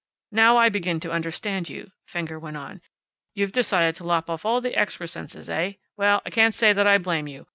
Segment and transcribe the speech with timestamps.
[0.31, 2.81] "Now I begin to understand you," Fenger went on.
[3.35, 5.73] "You've decided to lop off all the excrescences, eh?
[5.95, 7.45] Well, I can't say that I blame you.